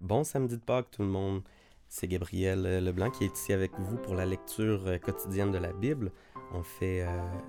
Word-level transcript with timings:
Bon 0.00 0.24
samedi 0.24 0.56
de 0.56 0.62
Pâques 0.62 0.90
tout 0.92 1.02
le 1.02 1.08
monde. 1.08 1.42
C'est 1.86 2.08
Gabriel 2.08 2.64
euh, 2.64 2.80
Leblanc 2.80 3.10
qui 3.10 3.24
est 3.24 3.36
ici 3.36 3.52
avec 3.52 3.72
vous 3.78 3.98
pour 3.98 4.14
la 4.14 4.24
lecture 4.24 4.86
euh, 4.86 4.96
quotidienne 4.96 5.50
de 5.50 5.58
la 5.58 5.74
Bible. 5.74 6.10
On 6.54 6.62
fait 6.62 7.02
euh, 7.02 7.08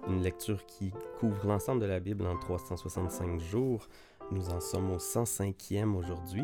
une 0.09 0.21
lecture 0.21 0.65
qui 0.65 0.91
couvre 1.17 1.47
l'ensemble 1.47 1.79
de 1.79 1.85
la 1.85 2.01
Bible 2.01 2.25
en 2.27 2.37
365 2.37 3.39
jours. 3.39 3.87
Nous 4.31 4.49
en 4.49 4.59
sommes 4.59 4.91
au 4.91 4.97
105e 4.97 5.95
aujourd'hui. 5.95 6.43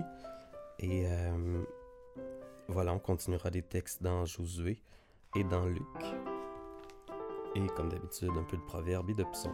Et 0.79 1.05
voilà, 2.67 2.93
on 2.93 2.99
continuera 2.99 3.49
des 3.49 3.63
textes 3.63 4.03
dans 4.03 4.25
Josué 4.25 4.81
et 5.35 5.43
dans 5.43 5.65
Luc. 5.65 5.81
Et 7.55 7.65
comme 7.75 7.89
d'habitude, 7.89 8.29
un 8.37 8.43
peu 8.43 8.57
de 8.57 8.61
proverbes 8.63 9.09
et 9.09 9.13
de 9.13 9.23
psaumes. 9.23 9.53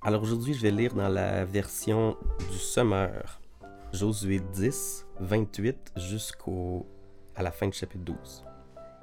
Alors 0.00 0.22
aujourd'hui, 0.22 0.54
je 0.54 0.62
vais 0.62 0.70
lire 0.70 0.94
dans 0.94 1.08
la 1.08 1.44
version 1.44 2.16
du 2.50 2.58
Sommeur. 2.58 3.41
Josué 3.92 4.40
10, 4.40 5.06
28 5.20 5.92
jusqu'au 5.96 6.86
à 7.36 7.42
la 7.42 7.50
fin 7.50 7.66
du 7.66 7.76
chapitre 7.76 8.04
12. 8.04 8.44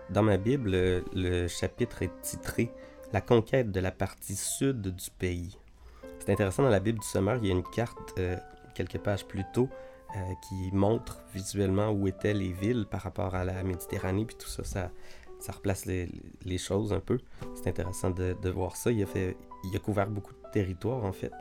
Dans 0.09 0.23
ma 0.23 0.37
Bible, 0.37 1.03
le, 1.13 1.47
chapitre 1.47 2.01
est 2.01 2.21
titré 2.21 2.71
La 3.13 3.21
conquête 3.21 3.71
de 3.71 3.79
la 3.79 3.91
partie 3.91 4.35
sud 4.35 4.81
du 4.81 5.11
pays. 5.11 5.55
C'est 6.17 6.31
intéressant, 6.31 6.63
dans 6.63 6.69
la 6.69 6.79
Bible 6.79 6.99
du 6.99 7.05
Sommeur, 7.05 7.37
il 7.37 7.45
y 7.45 7.51
a 7.51 7.53
une 7.53 7.63
carte 7.63 8.15
euh, 8.17 8.35
quelques 8.73 8.97
pages 8.97 9.25
plus 9.25 9.43
tôt 9.53 9.69
euh, 10.15 10.33
qui 10.47 10.71
montre 10.73 11.21
visuellement 11.35 11.91
où 11.91 12.07
étaient 12.07 12.33
les 12.33 12.51
villes 12.51 12.87
par 12.89 13.01
rapport 13.01 13.35
à 13.35 13.43
la 13.43 13.61
Méditerranée, 13.61 14.25
puis 14.25 14.37
tout 14.37 14.47
ça, 14.49 14.63
ça, 14.63 14.91
ça 15.39 15.51
replace 15.51 15.85
les, 15.85 16.57
choses 16.57 16.93
un 16.93 16.99
peu. 16.99 17.19
C'est 17.53 17.69
intéressant 17.69 18.09
de, 18.09 18.35
de, 18.41 18.49
voir 18.49 18.75
ça. 18.75 18.89
Il 18.91 19.03
a, 19.03 19.05
fait, 19.05 19.37
il 19.65 19.75
a 19.75 19.79
couvert 19.79 20.09
beaucoup 20.09 20.33
de 20.33 20.49
territoires, 20.51 21.05
en 21.05 21.13
fait. 21.13 21.31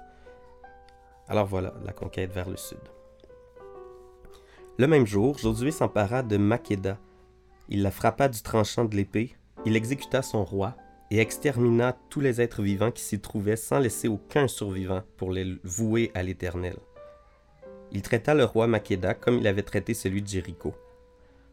Alors 1.28 1.46
voilà, 1.46 1.72
la 1.82 1.94
conquête 1.94 2.30
vers 2.30 2.50
le 2.50 2.56
sud. 2.58 2.78
Le 4.80 4.86
même 4.86 5.08
jour, 5.08 5.36
Josué 5.36 5.72
s'empara 5.72 6.22
de 6.22 6.36
Makeda. 6.36 6.98
Il 7.68 7.82
la 7.82 7.90
frappa 7.90 8.28
du 8.28 8.40
tranchant 8.42 8.84
de 8.84 8.94
l'épée, 8.94 9.34
il 9.66 9.74
exécuta 9.74 10.22
son 10.22 10.44
roi 10.44 10.76
et 11.10 11.18
extermina 11.18 11.98
tous 12.10 12.20
les 12.20 12.40
êtres 12.40 12.62
vivants 12.62 12.92
qui 12.92 13.02
s'y 13.02 13.18
trouvaient 13.18 13.56
sans 13.56 13.80
laisser 13.80 14.06
aucun 14.06 14.46
survivant 14.46 15.02
pour 15.16 15.32
les 15.32 15.58
vouer 15.64 16.12
à 16.14 16.22
l'Éternel. 16.22 16.76
Il 17.90 18.02
traita 18.02 18.34
le 18.34 18.44
roi 18.44 18.68
Makeda 18.68 19.14
comme 19.14 19.38
il 19.38 19.48
avait 19.48 19.62
traité 19.62 19.94
celui 19.94 20.22
de 20.22 20.28
Jéricho. 20.28 20.72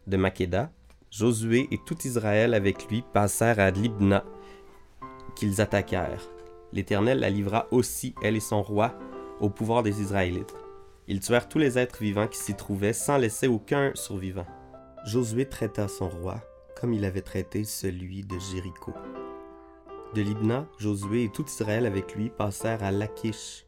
De 0.06 0.18
Makeda, 0.18 0.70
Josué 1.10 1.68
et 1.72 1.80
tout 1.84 1.98
Israël 2.06 2.54
avec 2.54 2.88
lui 2.90 3.04
passèrent 3.12 3.60
à 3.60 3.72
Libna, 3.72 4.24
qu'ils 5.36 5.62
attaquèrent. 5.62 6.30
L'Éternel 6.74 7.22
la 7.22 7.32
livra 7.32 7.66
aussi, 7.72 8.14
elle 8.22 8.36
et 8.36 8.40
son 8.40 8.62
roi, 8.62 8.94
au 9.40 9.50
pouvoir 9.50 9.82
des 9.82 10.00
Israélites. 10.00 10.54
Ils 11.08 11.20
tuèrent 11.20 11.48
tous 11.48 11.60
les 11.60 11.78
êtres 11.78 12.02
vivants 12.02 12.28
qui 12.28 12.38
s'y 12.38 12.56
trouvaient 12.56 12.94
sans 12.94 13.18
laisser 13.18 13.48
aucun 13.48 13.92
survivant. 13.94 14.48
Josué 15.06 15.48
traita 15.48 15.88
son 15.88 16.10
roi 16.10 16.42
comme 16.76 16.94
il 16.94 17.06
avait 17.06 17.22
traité 17.22 17.64
celui 17.64 18.24
de 18.24 18.38
Jéricho. 18.38 18.94
De 20.14 20.22
Libna, 20.22 20.68
Josué 20.78 21.24
et 21.24 21.30
tout 21.30 21.46
Israël 21.46 21.86
avec 21.86 22.16
lui 22.16 22.30
passèrent 22.30 22.84
à 22.84 22.92
Lachish. 22.92 23.66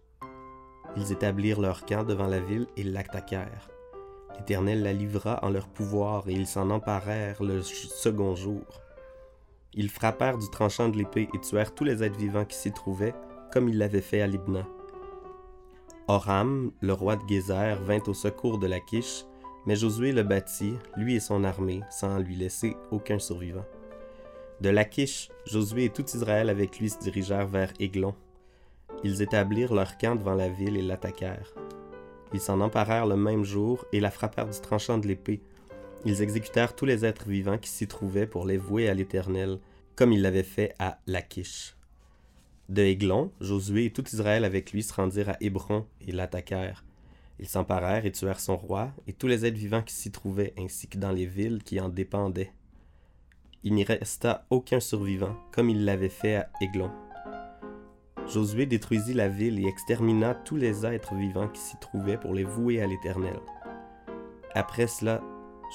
Ils 0.95 1.11
établirent 1.11 1.61
leur 1.61 1.85
camp 1.85 2.03
devant 2.03 2.27
la 2.27 2.39
ville 2.39 2.67
et 2.75 2.83
l'attaquèrent. 2.83 3.69
L'Éternel 4.37 4.83
la 4.83 4.93
livra 4.93 5.39
en 5.41 5.49
leur 5.49 5.67
pouvoir 5.67 6.27
et 6.29 6.33
ils 6.33 6.47
s'en 6.47 6.69
emparèrent 6.69 7.41
le 7.41 7.61
second 7.61 8.35
jour. 8.35 8.81
Ils 9.73 9.89
frappèrent 9.89 10.37
du 10.37 10.49
tranchant 10.49 10.89
de 10.89 10.97
l'épée 10.97 11.27
et 11.33 11.39
tuèrent 11.39 11.73
tous 11.73 11.83
les 11.83 12.03
êtres 12.03 12.19
vivants 12.19 12.45
qui 12.45 12.55
s'y 12.55 12.71
trouvaient, 12.71 13.15
comme 13.51 13.67
ils 13.69 13.77
l'avaient 13.77 14.01
fait 14.01 14.21
à 14.21 14.27
Libna. 14.27 14.67
Oram, 16.09 16.71
le 16.79 16.93
roi 16.93 17.17
de 17.17 17.27
Gézer, 17.27 17.75
vint 17.81 18.01
au 18.07 18.13
secours 18.13 18.59
de 18.59 18.67
Lachish, 18.67 19.25
mais 19.65 19.75
Josué 19.75 20.13
le 20.13 20.23
battit, 20.23 20.75
lui 20.95 21.15
et 21.15 21.19
son 21.19 21.43
armée, 21.43 21.81
sans 21.89 22.17
lui 22.19 22.37
laisser 22.37 22.77
aucun 22.91 23.19
survivant. 23.19 23.65
De 24.61 24.69
Lachish, 24.69 25.29
Josué 25.45 25.85
et 25.85 25.89
tout 25.89 26.05
Israël 26.05 26.49
avec 26.49 26.79
lui 26.79 26.89
se 26.89 26.99
dirigèrent 26.99 27.47
vers 27.47 27.73
Églon. 27.81 28.15
Ils 29.03 29.21
établirent 29.21 29.73
leur 29.73 29.97
camp 29.97 30.15
devant 30.15 30.33
la 30.33 30.47
ville 30.47 30.77
et 30.77 30.81
l'attaquèrent. 30.81 31.53
Ils 32.33 32.39
s'en 32.39 32.61
emparèrent 32.61 33.05
le 33.05 33.17
même 33.17 33.43
jour 33.43 33.85
et 33.91 33.99
la 33.99 34.09
frappèrent 34.09 34.49
du 34.49 34.61
tranchant 34.61 34.97
de 34.97 35.07
l'épée. 35.07 35.41
Ils 36.05 36.21
exécutèrent 36.21 36.73
tous 36.73 36.85
les 36.85 37.03
êtres 37.03 37.27
vivants 37.27 37.57
qui 37.57 37.69
s'y 37.69 37.85
trouvaient 37.85 38.27
pour 38.27 38.45
les 38.45 38.57
vouer 38.57 38.87
à 38.87 38.93
l'Éternel, 38.93 39.59
comme 39.97 40.13
ils 40.13 40.21
l'avaient 40.21 40.43
fait 40.43 40.73
à 40.79 40.99
Lachish. 41.05 41.76
De 42.69 42.81
Aiglon, 42.81 43.31
Josué 43.39 43.85
et 43.85 43.91
tout 43.91 44.03
Israël 44.07 44.43
avec 44.43 44.73
lui 44.73 44.83
se 44.83 44.93
rendirent 44.93 45.29
à 45.29 45.37
Hébron 45.39 45.85
et 46.01 46.11
l'attaquèrent. 46.11 46.83
Ils 47.39 47.47
s'emparèrent 47.47 48.05
et 48.05 48.11
tuèrent 48.11 48.39
son 48.39 48.57
roi 48.57 48.91
et 49.07 49.13
tous 49.13 49.27
les 49.27 49.45
êtres 49.45 49.57
vivants 49.57 49.83
qui 49.83 49.93
s'y 49.93 50.11
trouvaient, 50.11 50.53
ainsi 50.57 50.87
que 50.87 50.97
dans 50.97 51.11
les 51.11 51.25
villes 51.25 51.63
qui 51.63 51.79
en 51.79 51.87
dépendaient. 51.87 52.51
Il 53.63 53.73
n'y 53.73 53.83
resta 53.83 54.45
aucun 54.49 54.79
survivant, 54.79 55.35
comme 55.51 55.69
il 55.69 55.85
l'avait 55.85 56.09
fait 56.09 56.35
à 56.35 56.49
Aiglon. 56.59 56.91
Josué 58.27 58.65
détruisit 58.65 59.13
la 59.13 59.29
ville 59.29 59.59
et 59.59 59.67
extermina 59.67 60.35
tous 60.35 60.57
les 60.57 60.85
êtres 60.85 61.15
vivants 61.15 61.47
qui 61.47 61.61
s'y 61.61 61.77
trouvaient 61.79 62.17
pour 62.17 62.33
les 62.33 62.43
vouer 62.43 62.81
à 62.81 62.87
l'Éternel. 62.87 63.39
Après 64.53 64.87
cela, 64.87 65.23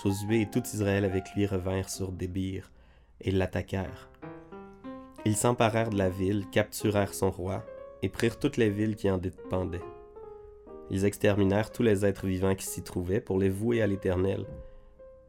Josué 0.02 0.42
et 0.42 0.50
tout 0.50 0.62
Israël 0.62 1.06
avec 1.06 1.24
lui 1.34 1.46
revinrent 1.46 1.88
sur 1.88 2.12
Débir 2.12 2.70
et 3.20 3.30
l'attaquèrent. 3.30 4.10
Ils 5.24 5.36
s'emparèrent 5.36 5.90
de 5.90 5.98
la 5.98 6.08
ville, 6.08 6.46
capturèrent 6.50 7.14
son 7.14 7.30
roi, 7.30 7.64
et 8.02 8.08
prirent 8.08 8.38
toutes 8.38 8.56
les 8.56 8.70
villes 8.70 8.96
qui 8.96 9.08
en 9.08 9.18
dépendaient. 9.18 9.84
Ils 10.90 11.04
exterminèrent 11.04 11.70
tous 11.70 11.84
les 11.84 12.04
êtres 12.04 12.26
vivants 12.26 12.56
qui 12.56 12.66
s'y 12.66 12.82
trouvaient 12.82 13.20
pour 13.20 13.38
les 13.38 13.48
vouer 13.48 13.82
à 13.82 13.86
l'Éternel, 13.86 14.44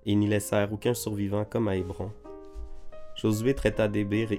et 0.06 0.16
n'y 0.16 0.28
laissèrent 0.28 0.74
aucun 0.74 0.96
survivant 0.96 1.46
comme 1.46 1.68
à 1.68 1.76
Hébron. 1.76 2.12
Josué 3.16 3.54
traita 3.54 3.88
Débir 3.88 4.30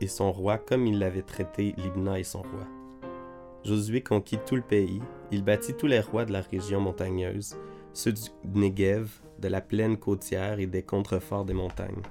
et 0.00 0.06
son 0.06 0.30
roi 0.30 0.58
comme 0.58 0.86
il 0.86 0.98
l'avait 0.98 1.22
traité 1.22 1.74
Libna 1.78 2.18
et 2.18 2.24
son 2.24 2.42
roi. 2.42 2.66
Josué 3.64 4.02
conquit 4.02 4.38
tout 4.46 4.56
le 4.56 4.62
pays, 4.62 5.00
il 5.32 5.42
bâtit 5.42 5.74
tous 5.74 5.86
les 5.86 6.00
rois 6.00 6.26
de 6.26 6.32
la 6.32 6.42
région 6.42 6.80
montagneuse, 6.80 7.56
ceux 7.94 8.12
du 8.12 8.20
Negev, 8.54 9.10
de 9.38 9.48
la 9.48 9.62
plaine 9.62 9.96
côtière 9.96 10.60
et 10.60 10.66
des 10.66 10.82
contreforts 10.82 11.46
des 11.46 11.54
montagnes. 11.54 12.02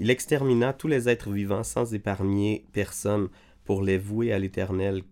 Il 0.00 0.10
extermina 0.10 0.72
tous 0.72 0.86
les 0.86 1.08
êtres 1.08 1.30
vivants 1.30 1.64
sans 1.64 1.92
épargner 1.92 2.64
personne 2.72 3.28
pour 3.64 3.82
les 3.82 3.98
vouer 3.98 4.32
à 4.32 4.38
l'Éternel, 4.38 5.02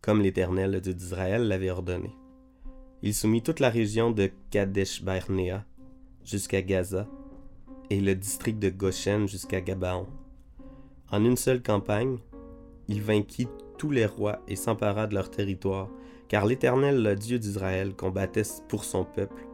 comme 0.00 0.20
l'Éternel, 0.22 0.72
le 0.72 0.80
Dieu 0.80 0.92
d'Israël, 0.92 1.46
l'avait 1.46 1.70
ordonné. 1.70 2.10
Il 3.02 3.14
soumit 3.14 3.42
toute 3.42 3.60
la 3.60 3.70
région 3.70 4.10
de 4.10 4.30
Kadesh 4.50 5.02
Barnea 5.02 5.64
jusqu'à 6.24 6.62
Gaza 6.62 7.06
et 7.90 8.00
le 8.00 8.16
district 8.16 8.58
de 8.58 8.70
Goshen 8.70 9.28
jusqu'à 9.28 9.60
Gabaon. 9.60 10.06
En 11.12 11.24
une 11.24 11.36
seule 11.36 11.62
campagne, 11.62 12.18
il 12.88 13.02
vainquit 13.02 13.48
tous 13.78 13.90
les 13.90 14.06
rois 14.06 14.42
et 14.48 14.56
s'empara 14.56 15.06
de 15.06 15.14
leur 15.14 15.30
territoire, 15.30 15.88
car 16.26 16.44
l'Éternel, 16.44 17.02
le 17.02 17.14
Dieu 17.14 17.38
d'Israël, 17.38 17.94
combattait 17.94 18.42
pour 18.68 18.84
son 18.84 19.04
peuple 19.04 19.46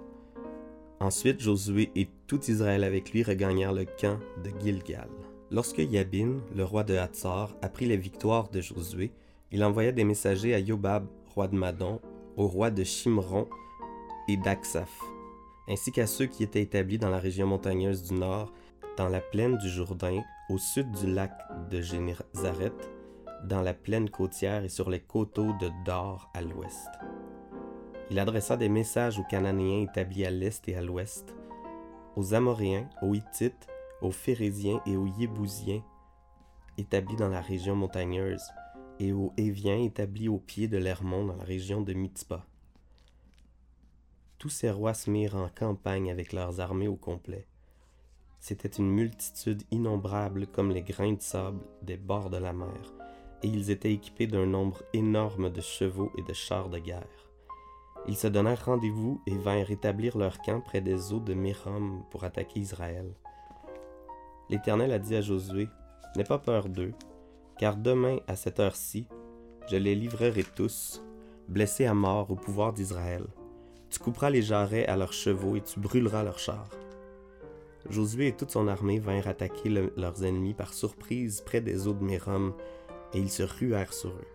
Ensuite, 1.01 1.41
Josué 1.41 1.91
et 1.97 2.09
tout 2.27 2.41
Israël 2.49 2.85
avec 2.85 3.13
lui 3.13 3.23
regagnèrent 3.23 3.73
le 3.73 3.85
camp 3.85 4.19
de 4.43 4.51
Gilgal. 4.61 5.09
Lorsque 5.51 5.79
Yabin, 5.79 6.41
le 6.55 6.65
roi 6.65 6.85
de 6.85 6.97
Hatzor, 6.97 7.55
apprit 7.63 7.87
les 7.87 7.97
victoires 7.97 8.49
de 8.49 8.61
Josué, 8.61 9.13
il 9.53 9.63
envoya 9.63 9.93
des 9.93 10.05
messagers 10.05 10.55
à 10.55 10.59
Yobab, 10.59 11.07
roi 11.35 11.49
de 11.49 11.57
Madon, 11.57 12.01
au 12.37 12.47
roi 12.47 12.71
de 12.71 12.83
Shimron 12.83 13.47
et 14.29 14.37
d'Aksaph, 14.37 14.99
ainsi 15.69 15.93
qu'à 15.93 16.07
ceux 16.07 16.27
qui 16.27 16.43
étaient 16.43 16.63
établis 16.63 16.99
dans 16.99 17.11
la 17.11 17.19
région 17.19 17.47
montagneuse 17.47 18.03
du 18.03 18.15
nord, 18.15 18.53
dans 18.97 19.09
la 19.09 19.21
plaine 19.21 19.57
du 19.59 19.69
Jourdain, 19.69 20.23
au 20.51 20.59
sud 20.59 20.91
du 20.93 21.13
lac 21.13 21.33
de 21.71 21.81
Génézareth, 21.81 22.91
dans 23.45 23.61
la 23.61 23.75
plaine 23.75 24.09
côtière 24.11 24.65
et 24.65 24.69
sur 24.69 24.91
les 24.91 25.01
coteaux 25.01 25.53
de 25.61 25.71
Dor 25.85 26.31
à 26.35 26.43
l'ouest. 26.43 26.89
Il 28.15 28.21
adressa 28.21 28.57
des 28.57 28.69
messages 28.69 29.19
aux 29.19 29.25
Cananéens 29.25 29.83
établis 29.83 30.25
à 30.25 30.31
l'est 30.31 30.69
et 30.69 30.77
à 30.77 30.83
l'ouest, 30.83 31.35
aux 32.15 32.33
Amoréens, 32.33 32.89
aux 33.03 33.13
Hittites, 33.13 33.67
aux 34.03 34.13
Phérésiens 34.13 34.81
et 34.87 34.97
aux 34.97 35.09
Yébousiens 35.09 35.83
établis 36.79 37.17
dans 37.17 37.29
la 37.29 37.41
région 37.41 37.75
montagneuse, 37.75 38.45
et 39.01 39.13
aux 39.13 39.33
Éviens 39.37 39.83
établis 39.83 40.29
au 40.29 40.39
pied 40.39 40.69
de 40.69 40.79
l'Hermon 40.79 41.27
dans 41.27 41.35
la 41.35 41.43
région 41.43 41.81
de 41.83 41.93
Mitzpah. 41.93 42.47
Tous 44.39 44.49
ces 44.49 44.71
rois 44.71 44.95
se 44.95 45.11
mirent 45.11 45.35
en 45.35 45.49
campagne 45.49 46.09
avec 46.09 46.33
leurs 46.33 46.61
armées 46.61 46.87
au 46.87 46.95
complet. 46.95 47.49
C'était 48.39 48.69
une 48.69 48.93
multitude 48.93 49.65
innombrable 49.73 50.47
comme 50.47 50.71
les 50.71 50.83
grains 50.83 51.15
de 51.15 51.21
sable 51.21 51.65
des 51.83 51.97
bords 51.97 52.31
de 52.31 52.37
la 52.37 52.53
mer, 52.53 52.95
et 53.43 53.49
ils 53.49 53.73
étaient 53.73 53.93
équipés 53.93 54.29
d'un 54.29 54.47
nombre 54.47 54.85
énorme 54.93 55.51
de 55.51 55.61
chevaux 55.61 56.13
et 56.17 56.23
de 56.23 56.33
chars 56.33 56.69
de 56.69 56.79
guerre. 56.79 57.34
Ils 58.07 58.17
se 58.17 58.27
donnèrent 58.27 58.65
rendez-vous 58.65 59.23
et 59.27 59.37
vinrent 59.37 59.71
établir 59.71 60.19
leur 60.19 60.39
camp 60.39 60.61
près 60.61 60.81
des 60.81 61.13
eaux 61.13 61.21
de 61.21 61.35
Mérom 61.35 62.05
pour 62.11 62.25
attaquer 62.25 62.61
Israël. 62.61 63.15
L'Éternel 64.51 64.93
a 64.93 64.99
dit 64.99 65.17
à 65.17 65.23
Josué, 65.23 65.69
N'aie 66.17 66.25
pas 66.25 66.39
peur 66.39 66.69
d'eux, 66.69 66.93
car 67.59 67.77
demain 67.77 68.19
à 68.29 68.37
cette 68.37 68.61
heure-ci, 68.61 69.09
je 69.71 69.77
les 69.77 69.95
livrerai 69.95 70.45
tous, 70.45 71.03
blessés 71.49 71.87
à 71.87 71.95
mort 71.95 72.31
au 72.31 72.37
pouvoir 72.37 72.73
d'Israël. 72.73 73.25
Tu 73.89 73.99
couperas 73.99 74.31
les 74.31 74.43
jarrets 74.43 74.87
à 74.87 74.97
leurs 74.97 75.13
chevaux 75.13 75.57
et 75.57 75.63
tu 75.63 75.81
brûleras 75.81 76.23
leurs 76.23 76.39
chars. 76.39 76.71
Josué 77.89 78.29
et 78.29 78.37
toute 78.37 78.51
son 78.51 78.69
armée 78.69 78.99
vinrent 78.99 79.29
attaquer 79.29 79.69
leurs 79.69 80.25
ennemis 80.25 80.55
par 80.55 80.73
surprise 80.73 81.41
près 81.41 81.61
des 81.61 81.87
eaux 81.87 81.95
de 81.95 82.05
Mérom, 82.05 82.55
et 83.13 83.19
ils 83.19 83.31
se 83.31 83.43
ruèrent 83.43 83.93
sur 83.93 84.11
eux. 84.11 84.34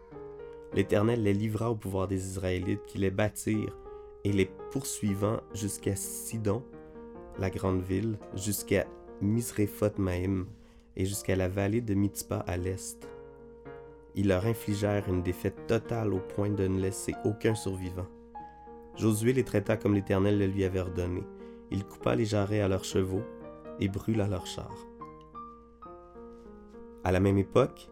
L'Éternel 0.74 1.24
les 1.24 1.34
livra 1.34 1.72
au 1.72 1.76
pouvoir 1.76 2.08
des 2.08 2.28
Israélites 2.28 2.86
qui 2.86 2.98
les 3.00 3.12
battirent, 3.12 3.76
et 4.24 4.32
les 4.32 4.50
poursuivant 4.72 5.40
jusqu'à 5.54 5.96
Sidon, 5.96 6.64
la 7.40 7.50
grande 7.50 7.82
ville, 7.82 8.18
jusqu'à 8.36 8.86
Misrephoth 9.22 9.98
Maïm, 9.98 10.46
et 10.96 11.06
jusqu'à 11.06 11.36
la 11.36 11.48
vallée 11.48 11.82
de 11.82 11.94
Mitzpah 11.94 12.44
à 12.46 12.58
l'est. 12.58 13.08
Ils 14.16 14.28
leur 14.28 14.46
infligèrent 14.46 15.08
une 15.08 15.24
défaite 15.24 15.68
totale 15.68 16.14
au 16.14 16.20
point 16.20 16.50
de 16.50 16.68
ne 16.68 16.80
laisser 16.80 17.16
aucun 17.24 17.56
survivant. 17.56 18.08
Josué 18.98 19.34
les 19.34 19.46
traita 19.46 19.78
comme 19.78 19.96
l'Éternel 19.96 20.38
le 20.38 20.48
lui 20.48 20.66
avait 20.66 20.82
ordonné. 20.82 21.24
Il 21.72 21.86
coupa 21.86 22.16
les 22.16 22.26
jarrets 22.26 22.62
à 22.62 22.68
leurs 22.68 22.84
chevaux 22.84 23.24
et 23.80 23.88
brûla 23.88 24.28
leurs 24.28 24.48
chars. 24.48 24.88
À 27.04 27.12
la 27.12 27.22
même 27.22 27.38
époque, 27.38 27.90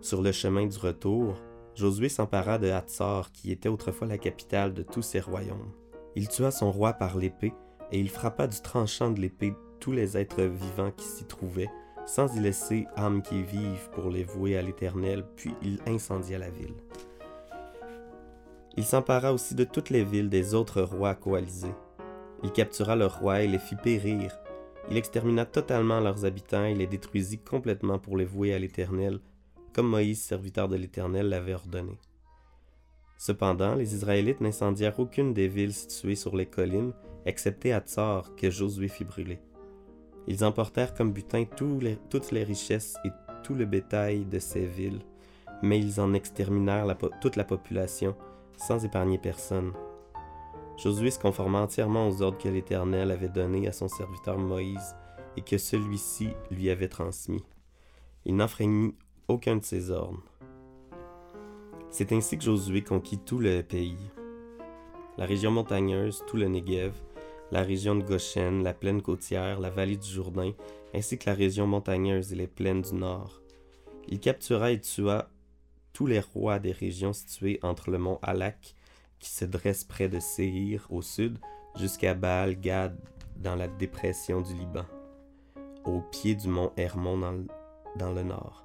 sur 0.00 0.22
le 0.22 0.30
chemin 0.30 0.66
du 0.66 0.78
retour, 0.78 1.34
Josué 1.74 2.08
s'empara 2.08 2.58
de 2.58 2.70
Hatzor, 2.70 3.32
qui 3.32 3.50
était 3.50 3.68
autrefois 3.68 4.06
la 4.06 4.18
capitale 4.18 4.74
de 4.74 4.82
tous 4.82 5.02
ses 5.02 5.20
royaumes. 5.20 5.72
Il 6.14 6.28
tua 6.28 6.52
son 6.52 6.70
roi 6.70 6.92
par 6.92 7.16
l'épée, 7.16 7.52
et 7.90 7.98
il 7.98 8.08
frappa 8.08 8.46
du 8.46 8.60
tranchant 8.60 9.10
de 9.10 9.20
l'épée 9.20 9.54
tous 9.80 9.90
les 9.90 10.16
êtres 10.16 10.42
vivants 10.42 10.92
qui 10.92 11.04
s'y 11.04 11.24
trouvaient, 11.24 11.70
sans 12.06 12.34
y 12.36 12.40
laisser 12.40 12.86
âme 12.96 13.22
qui 13.22 13.42
vive 13.42 13.90
pour 13.92 14.08
les 14.08 14.22
vouer 14.22 14.56
à 14.56 14.62
l'Éternel, 14.62 15.24
puis 15.34 15.54
il 15.62 15.80
incendia 15.86 16.38
la 16.38 16.50
ville. 16.50 16.76
Il 18.76 18.84
s'empara 18.84 19.32
aussi 19.32 19.54
de 19.54 19.64
toutes 19.64 19.90
les 19.90 20.04
villes 20.04 20.28
des 20.28 20.54
autres 20.54 20.82
rois 20.82 21.14
coalisés. 21.14 21.74
Il 22.42 22.52
captura 22.52 22.94
leurs 22.94 23.18
rois 23.18 23.42
et 23.42 23.48
les 23.48 23.58
fit 23.58 23.76
périr. 23.76 24.38
Il 24.90 24.96
extermina 24.96 25.44
totalement 25.44 26.00
leurs 26.00 26.24
habitants 26.24 26.64
et 26.64 26.74
les 26.74 26.86
détruisit 26.86 27.38
complètement 27.38 27.98
pour 27.98 28.16
les 28.16 28.24
vouer 28.24 28.52
à 28.52 28.58
l'Éternel, 28.58 29.18
comme 29.74 29.88
Moïse, 29.88 30.22
serviteur 30.22 30.68
de 30.68 30.76
l'Éternel, 30.76 31.28
l'avait 31.28 31.54
ordonné. 31.54 31.98
Cependant, 33.18 33.74
les 33.74 33.94
Israélites 33.94 34.40
n'incendièrent 34.40 34.98
aucune 34.98 35.34
des 35.34 35.48
villes 35.48 35.72
situées 35.72 36.14
sur 36.14 36.36
les 36.36 36.46
collines, 36.46 36.92
excepté 37.26 37.72
Hatzor, 37.72 38.34
que 38.36 38.50
Josué 38.50 38.88
fit 38.88 39.04
brûler. 39.04 39.40
Ils 40.26 40.44
emportèrent 40.44 40.94
comme 40.94 41.12
butin 41.12 41.44
toutes 41.44 42.32
les 42.32 42.44
richesses 42.44 42.96
et 43.04 43.10
tout 43.42 43.54
le 43.54 43.66
bétail 43.66 44.24
de 44.24 44.38
ces 44.38 44.66
villes, 44.66 45.00
mais 45.62 45.78
ils 45.78 46.00
en 46.00 46.14
exterminèrent 46.14 46.96
toute 47.20 47.36
la 47.36 47.44
population, 47.44 48.16
sans 48.56 48.84
épargner 48.84 49.18
personne. 49.18 49.72
Josué 50.76 51.10
se 51.10 51.18
conforma 51.18 51.60
entièrement 51.60 52.08
aux 52.08 52.22
ordres 52.22 52.38
que 52.38 52.48
l'Éternel 52.48 53.10
avait 53.10 53.28
donnés 53.28 53.68
à 53.68 53.72
son 53.72 53.88
serviteur 53.88 54.38
Moïse 54.38 54.96
et 55.36 55.42
que 55.42 55.58
celui-ci 55.58 56.30
lui 56.50 56.70
avait 56.70 56.88
transmis. 56.88 57.44
Il 58.24 58.36
n'enfreignit 58.36 58.94
aucun 59.28 59.56
de 59.56 59.64
ses 59.64 59.90
ordres. 59.90 60.22
C'est 61.90 62.12
ainsi 62.12 62.36
que 62.36 62.44
Josué 62.44 62.82
conquit 62.82 63.18
tout 63.18 63.38
le 63.38 63.62
pays. 63.62 64.10
La 65.16 65.26
région 65.26 65.50
montagneuse, 65.50 66.24
tout 66.26 66.36
le 66.36 66.48
Negev, 66.48 66.92
la 67.52 67.62
région 67.62 67.94
de 67.94 68.02
Goshen, 68.02 68.62
la 68.64 68.74
plaine 68.74 69.00
côtière, 69.00 69.60
la 69.60 69.70
vallée 69.70 69.96
du 69.96 70.08
Jourdain, 70.08 70.52
ainsi 70.92 71.18
que 71.18 71.30
la 71.30 71.36
région 71.36 71.66
montagneuse 71.66 72.32
et 72.32 72.36
les 72.36 72.48
plaines 72.48 72.82
du 72.82 72.94
nord. 72.94 73.40
Il 74.08 74.18
captura 74.18 74.72
et 74.72 74.80
tua 74.80 75.30
tous 75.92 76.06
les 76.06 76.20
rois 76.20 76.58
des 76.58 76.72
régions 76.72 77.12
situées 77.12 77.60
entre 77.62 77.90
le 77.90 77.98
mont 77.98 78.18
Halak, 78.22 78.74
qui 79.20 79.30
se 79.30 79.44
dresse 79.44 79.84
près 79.84 80.08
de 80.08 80.18
Séhir 80.18 80.86
au 80.90 81.00
sud, 81.00 81.38
jusqu'à 81.76 82.14
Baal 82.14 82.60
Gad 82.60 82.98
dans 83.36 83.54
la 83.54 83.68
dépression 83.68 84.40
du 84.40 84.54
Liban, 84.54 84.84
au 85.84 86.00
pied 86.00 86.34
du 86.34 86.48
mont 86.48 86.72
Hermon 86.76 87.18
dans, 87.18 87.44
dans 87.96 88.12
le 88.12 88.22
nord. 88.22 88.64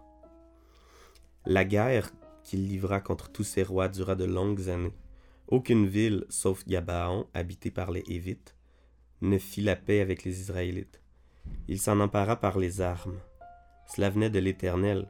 La 1.45 1.63
guerre 1.63 2.11
qu'il 2.43 2.67
livra 2.67 2.99
contre 2.99 3.31
tous 3.31 3.43
ces 3.43 3.63
rois 3.63 3.87
dura 3.87 4.15
de 4.15 4.25
longues 4.25 4.69
années. 4.69 4.95
Aucune 5.47 5.87
ville, 5.87 6.25
sauf 6.29 6.65
Gabaon, 6.67 7.27
habitée 7.33 7.71
par 7.71 7.91
les 7.91 8.03
Hévites, 8.07 8.55
ne 9.21 9.37
fit 9.37 9.61
la 9.61 9.75
paix 9.75 10.01
avec 10.01 10.23
les 10.23 10.41
Israélites. 10.41 11.01
Il 11.67 11.79
s'en 11.79 11.99
empara 11.99 12.35
par 12.35 12.59
les 12.59 12.81
armes. 12.81 13.19
Cela 13.87 14.09
venait 14.09 14.29
de 14.29 14.39
l'Éternel. 14.39 15.09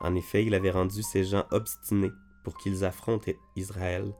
En 0.00 0.14
effet, 0.14 0.44
il 0.44 0.54
avait 0.54 0.70
rendu 0.70 1.02
ces 1.02 1.24
gens 1.24 1.46
obstinés 1.50 2.12
pour 2.44 2.56
qu'ils 2.56 2.84
affrontent 2.84 3.30
Israël, 3.56 4.12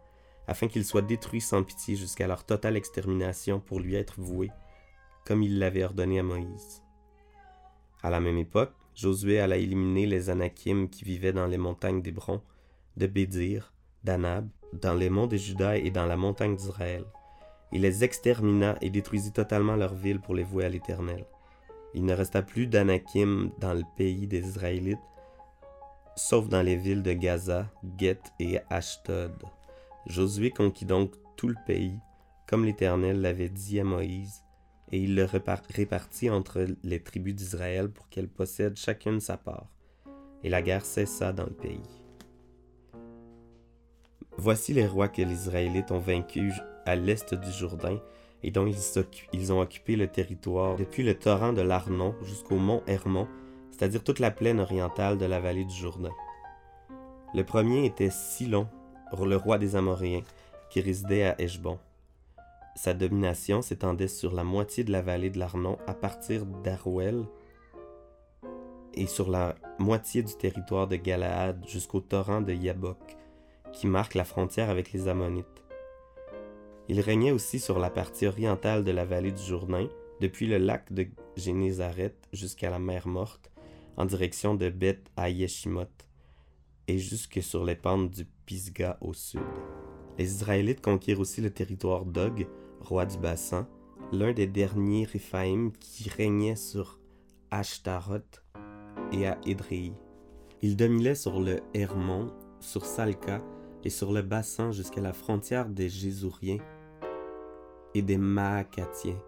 afin 0.47 0.69
qu'ils 0.69 0.85
soient 0.85 1.03
détruits 1.03 1.41
sans 1.41 1.63
pitié 1.63 1.97
jusqu'à 1.97 2.27
leur 2.27 2.45
totale 2.45 2.77
extermination 2.77 3.61
pour 3.61 3.81
lui 3.81 3.97
être 3.97 4.21
voués, 4.21 4.51
comme 5.27 5.43
il 5.43 5.59
l'avait 5.59 5.85
ordonné 5.85 6.19
à 6.19 6.23
Moïse. 6.23 6.83
À 8.03 8.11
la 8.11 8.21
même 8.21 8.39
époque, 8.39 8.75
Josué 9.01 9.41
alla 9.41 9.57
éliminer 9.57 10.05
les 10.05 10.29
Anakim 10.29 10.91
qui 10.91 11.07
vivaient 11.07 11.33
dans 11.33 11.47
les 11.47 11.57
montagnes 11.57 12.03
d'Hébron, 12.03 12.43
de 12.99 13.07
Bédir, 13.07 13.73
d'Anab, 14.05 14.47
dans 14.75 14.93
les 14.93 15.09
monts 15.09 15.27
de 15.27 15.39
Juda 15.39 15.79
et 15.79 15.91
dans 15.91 16.05
la 16.05 16.19
montagne 16.19 16.55
d'Israël. 16.55 17.07
Il 17.73 17.81
les 17.81 18.05
extermina 18.05 18.77
et 18.83 18.91
détruisit 18.91 19.33
totalement 19.33 19.75
leurs 19.75 19.95
villes 19.95 20.21
pour 20.21 20.35
les 20.35 20.43
vouer 20.43 20.67
à 20.67 20.69
l'Éternel. 20.69 21.25
Il 21.95 22.05
ne 22.05 22.13
resta 22.13 22.43
plus 22.43 22.67
d'Anakim 22.67 23.51
dans 23.59 23.73
le 23.73 23.85
pays 23.97 24.27
des 24.27 24.47
Israélites, 24.47 24.99
sauf 26.15 26.51
dans 26.51 26.61
les 26.61 26.77
villes 26.77 27.03
de 27.03 27.15
Gaza, 27.15 27.71
Geth 27.97 28.35
et 28.39 28.59
Ashtod. 28.69 29.33
Josué 30.09 30.51
conquit 30.51 30.85
donc 30.85 31.15
tout 31.39 31.49
le 31.49 31.57
pays, 31.67 31.99
comme 32.47 32.67
l'Éternel 32.67 33.23
l'avait 33.23 33.49
dit 33.49 33.81
à 33.81 33.85
Moïse, 33.85 34.43
et 34.93 34.99
il 34.99 35.15
le 35.15 35.25
répartit 35.25 36.31
entre 36.31 36.67
les 36.83 37.03
tribus 37.03 37.35
d'Israël 37.35 37.91
pour 37.91 38.09
qu'elles 38.09 38.29
possèdent 38.29 38.77
chacune 38.77 39.21
sa 39.21 39.37
part. 39.37 39.69
Et 40.43 40.49
la 40.49 40.63
guerre 40.63 40.85
cessa 40.85 41.33
dans 41.33 41.45
le 41.45 41.53
pays. 41.53 42.03
Voici 44.37 44.73
les 44.73 44.87
rois 44.87 45.09
que 45.09 45.23
les 45.23 45.33
Israélites 45.33 45.91
ont 45.91 45.99
vaincus 45.99 46.55
à 46.87 46.97
l'est 46.97 47.35
du 47.35 47.51
Jourdain 47.51 48.01
et 48.43 48.51
dont 48.51 48.67
ils, 49.33 49.53
ont 49.53 49.61
occupé 49.61 49.97
le 49.97 50.07
territoire 50.07 50.77
depuis 50.77 51.03
le 51.03 51.15
torrent 51.15 51.53
de 51.53 51.61
l'Arnon 51.61 52.15
jusqu'au 52.23 52.57
mont 52.57 52.83
Hermon, 52.87 53.29
c'est-à-dire 53.71 54.03
toute 54.03 54.19
la 54.19 54.31
plaine 54.31 54.61
orientale 54.61 55.19
de 55.19 55.27
la 55.27 55.41
vallée 55.41 55.67
du 55.67 55.75
Jourdain. 55.75 56.13
Le 57.35 57.45
premier 57.45 57.85
était 57.85 58.11
Silon, 58.11 58.67
le 59.13 59.37
roi 59.37 59.59
des 59.59 59.77
Amoréens, 59.77 60.23
qui 60.71 60.81
résidait 60.81 61.25
à 61.25 61.41
Heshbon. 61.41 61.79
Sa 62.77 62.95
domination 62.95 63.63
s'étendait 63.63 64.09
sur 64.09 64.33
la 64.33 64.45
moitié 64.45 64.85
de 64.85 64.93
la 64.93 65.03
vallée 65.03 65.31
de 65.31 65.39
l'Arnon 65.39 65.79
à 65.87 65.95
partir 65.95 66.47
d'Arouel 66.47 67.25
et 68.95 69.07
sur 69.07 69.31
la 69.31 69.55
moitié 69.79 70.23
du 70.23 70.35
territoire 70.35 70.89
de 70.89 70.97
Galaad 70.97 71.65
jusqu'au 71.67 72.01
torrent 72.01 72.41
de 72.41 72.53
Yabok, 72.53 73.17
qui 73.73 73.87
marque 73.87 74.15
la 74.15 74.25
frontière 74.25 74.71
avec 74.71 74.93
les 74.93 75.09
Ammonites. 75.09 75.47
Il 76.89 77.01
régnait 77.01 77.31
aussi 77.31 77.61
sur 77.61 77.79
la 77.79 77.91
partie 77.91 78.27
orientale 78.27 78.83
de 78.83 78.91
la 78.91 79.05
vallée 79.05 79.33
du 79.33 79.43
Jourdain, 79.43 79.89
depuis 80.21 80.47
le 80.47 80.59
lac 80.59 80.93
de 80.93 81.07
Génézareth 81.37 82.29
jusqu'à 82.33 82.69
la 82.69 82.79
mer 82.79 83.07
Morte, 83.07 83.51
en 83.97 84.05
direction 84.05 84.55
de 84.55 84.71
Beth 84.71 85.11
Ayeshimot, 85.17 85.87
et 86.89 86.99
jusque 86.99 87.43
sur 87.43 87.65
les 87.65 87.77
pentes 87.77 88.11
du 88.11 88.27
Pisgah 88.45 88.99
au 89.01 89.13
sud. 89.13 89.41
Les 90.19 90.33
Israélites 90.33 90.81
conquirent 90.81 91.21
aussi 91.21 91.41
le 91.41 91.51
territoire 91.51 92.05
d'Og, 92.05 92.47
roi 92.81 93.07
du 93.07 93.19
bassin, 93.19 93.69
l'un 94.13 94.33
des 94.33 94.47
derniers 94.47 95.05
Réphaïm 95.05 95.73
qui 95.73 96.09
régnait 96.09 96.57
sur 96.57 96.99
Ashtaroth 97.51 98.43
et 99.13 99.27
à 99.27 99.39
Édréi. 99.47 99.93
Il 100.63 100.77
dominait 100.77 101.15
sur 101.15 101.41
le 101.41 101.61
Hermon, 101.75 102.33
sur 102.61 102.85
Salka 102.85 103.43
et 103.85 103.91
sur 103.91 104.13
le 104.13 104.23
bassin 104.23 104.73
jusqu'à 104.73 105.01
la 105.01 105.13
frontière 105.13 105.69
des 105.69 105.89
Gésouriens 105.89 106.59
et 107.95 108.03
des 108.03 108.19
Maacatiens, 108.19 109.21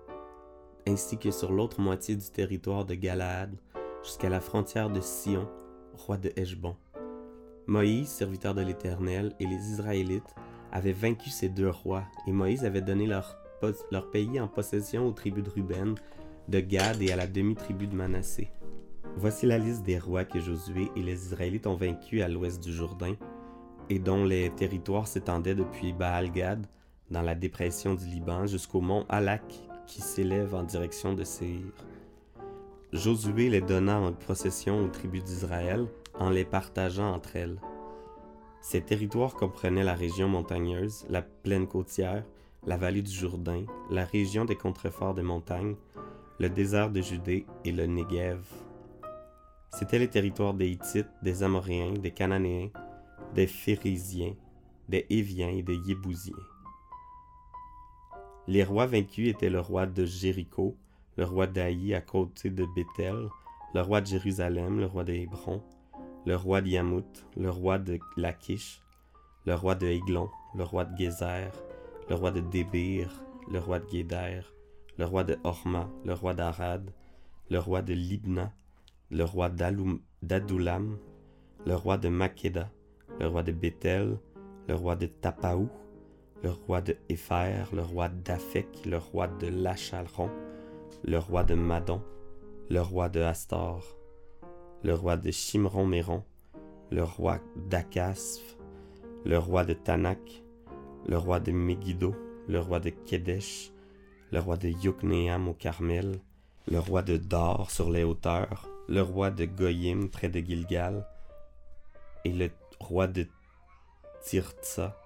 ainsi 0.86 1.18
que 1.18 1.30
sur 1.30 1.52
l'autre 1.52 1.80
moitié 1.80 2.16
du 2.16 2.28
territoire 2.30 2.84
de 2.84 2.94
Galaad 2.94 3.56
jusqu'à 4.02 4.28
la 4.28 4.40
frontière 4.40 4.90
de 4.90 5.00
Sion, 5.00 5.48
roi 5.94 6.16
de 6.16 6.32
Heshbon. 6.36 6.76
Moïse, 7.66 8.08
serviteur 8.08 8.54
de 8.54 8.62
l'Éternel, 8.62 9.34
et 9.38 9.46
les 9.46 9.70
Israélites 9.70 10.34
avaient 10.72 10.92
vaincu 10.92 11.30
ces 11.30 11.48
deux 11.48 11.70
rois, 11.70 12.04
et 12.26 12.32
Moïse 12.32 12.64
avait 12.64 12.80
donné 12.80 13.06
leur 13.06 13.41
leur 13.90 14.10
pays 14.10 14.40
en 14.40 14.48
possession 14.48 15.06
aux 15.06 15.12
tribus 15.12 15.44
de 15.44 15.50
Ruben, 15.50 15.94
de 16.48 16.60
Gad 16.60 17.00
et 17.02 17.12
à 17.12 17.16
la 17.16 17.26
demi-tribu 17.26 17.86
de 17.86 17.94
Manassé. 17.94 18.50
Voici 19.16 19.46
la 19.46 19.58
liste 19.58 19.84
des 19.84 19.98
rois 19.98 20.24
que 20.24 20.40
Josué 20.40 20.90
et 20.96 21.02
les 21.02 21.26
Israélites 21.26 21.66
ont 21.66 21.76
vaincus 21.76 22.22
à 22.22 22.28
l'ouest 22.28 22.62
du 22.62 22.72
Jourdain, 22.72 23.14
et 23.90 23.98
dont 23.98 24.24
les 24.24 24.50
territoires 24.50 25.06
s'étendaient 25.06 25.54
depuis 25.54 25.92
Baal-Gad, 25.92 26.66
dans 27.10 27.22
la 27.22 27.34
dépression 27.34 27.94
du 27.94 28.06
Liban, 28.06 28.46
jusqu'au 28.46 28.80
mont 28.80 29.04
Halak, 29.08 29.42
qui 29.86 30.00
s'élève 30.00 30.54
en 30.54 30.62
direction 30.62 31.12
de 31.12 31.24
Séhir. 31.24 31.66
Josué 32.92 33.48
les 33.48 33.60
donna 33.60 33.98
en 34.00 34.12
possession 34.12 34.84
aux 34.84 34.88
tribus 34.88 35.24
d'Israël, 35.24 35.86
en 36.18 36.30
les 36.30 36.44
partageant 36.44 37.12
entre 37.12 37.36
elles. 37.36 37.60
Ces 38.60 38.80
territoires 38.80 39.34
comprenaient 39.34 39.84
la 39.84 39.94
région 39.94 40.28
montagneuse, 40.28 41.04
la 41.08 41.22
plaine 41.22 41.66
côtière, 41.66 42.24
la 42.64 42.76
vallée 42.76 43.02
du 43.02 43.10
Jourdain, 43.10 43.64
la 43.90 44.04
région 44.04 44.44
des 44.44 44.56
contreforts 44.56 45.14
des 45.14 45.22
montagnes, 45.22 45.74
le 46.38 46.48
désert 46.48 46.90
de 46.90 47.00
Judée 47.00 47.44
et 47.64 47.72
le 47.72 47.86
Negev. 47.86 48.44
C'étaient 49.70 49.98
les 49.98 50.08
territoires 50.08 50.54
des 50.54 50.70
Hittites, 50.70 51.08
des 51.22 51.42
Amoréens, 51.42 51.94
des 51.94 52.12
Cananéens, 52.12 52.68
des 53.34 53.48
Phérisiens, 53.48 54.34
des 54.88 55.06
Éviens 55.10 55.48
et 55.48 55.62
des 55.62 55.76
Yébousiens. 55.76 56.36
Les 58.46 58.62
rois 58.62 58.86
vaincus 58.86 59.28
étaient 59.28 59.50
le 59.50 59.60
roi 59.60 59.86
de 59.86 60.04
Jéricho, 60.04 60.76
le 61.16 61.24
roi 61.24 61.46
d'Aï 61.46 61.94
à 61.94 62.00
côté 62.00 62.50
de 62.50 62.66
Bethel, 62.76 63.28
le 63.74 63.80
roi 63.80 64.00
de 64.00 64.06
Jérusalem, 64.06 64.78
le 64.78 64.86
roi 64.86 65.02
d'Hébron, 65.04 65.62
le 66.26 66.36
roi 66.36 66.60
d'Yamout, 66.60 67.26
le 67.36 67.50
roi 67.50 67.78
de 67.78 67.98
Lachish, 68.16 68.82
le 69.46 69.54
roi 69.54 69.74
de 69.74 69.86
Aiglon, 69.86 70.30
le 70.54 70.64
roi 70.64 70.84
de 70.84 70.96
Gézer, 70.96 71.50
le 72.08 72.14
roi 72.14 72.30
de 72.30 72.40
Débir, 72.40 73.24
le 73.50 73.58
roi 73.58 73.78
de 73.78 73.86
Guéder, 73.86 74.40
le 74.98 75.04
roi 75.04 75.24
de 75.24 75.38
Horma, 75.44 75.88
le 76.04 76.14
roi 76.14 76.34
d'Arad, 76.34 76.90
le 77.50 77.58
roi 77.58 77.82
de 77.82 77.92
Libna, 77.94 78.52
le 79.10 79.24
roi 79.24 79.48
d'Adoulam, 79.48 80.98
le 81.66 81.74
roi 81.74 81.98
de 81.98 82.08
Makeda, 82.08 82.70
le 83.20 83.26
roi 83.28 83.42
de 83.42 83.52
Bethel, 83.52 84.18
le 84.68 84.74
roi 84.74 84.96
de 84.96 85.06
Tapaou, 85.06 85.68
le 86.42 86.50
roi 86.50 86.80
de 86.80 86.96
Épher, 87.08 87.64
le 87.72 87.82
roi 87.82 88.08
d'Aphek, 88.08 88.86
le 88.86 88.98
roi 88.98 89.28
de 89.28 89.48
Lachalron, 89.48 90.30
le 91.04 91.18
roi 91.18 91.44
de 91.44 91.54
Madon, 91.54 92.02
le 92.68 92.80
roi 92.80 93.08
de 93.08 93.20
Astor, 93.20 93.96
le 94.82 94.94
roi 94.94 95.16
de 95.16 95.30
Chimron-Méron, 95.30 96.24
le 96.90 97.04
roi 97.04 97.38
d'Akasf, 97.68 98.56
le 99.24 99.38
roi 99.38 99.64
de 99.64 99.74
Tanak, 99.74 100.42
le 101.06 101.18
roi 101.18 101.40
de 101.40 101.52
Megiddo, 101.52 102.14
le 102.48 102.60
roi 102.60 102.80
de 102.80 102.90
Kedesh, 102.90 103.72
le 104.30 104.40
roi 104.40 104.56
de 104.56 104.68
Yokneam 104.68 105.48
au 105.48 105.54
Carmel, 105.54 106.20
le 106.68 106.78
roi 106.78 107.02
de 107.02 107.16
Dor 107.16 107.70
sur 107.70 107.90
les 107.90 108.04
hauteurs, 108.04 108.68
le 108.88 109.02
roi 109.02 109.30
de 109.30 109.44
Goyim 109.44 110.08
près 110.08 110.28
de 110.28 110.40
Gilgal, 110.40 111.06
et 112.24 112.32
le 112.32 112.50
roi 112.78 113.06
de 113.06 113.26
Tirtsa. 114.24 114.96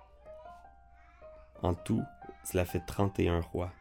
En 1.62 1.74
tout, 1.74 2.04
cela 2.44 2.64
fait 2.64 2.84
trente 2.86 3.18
et 3.18 3.28
un 3.28 3.40
rois. 3.40 3.72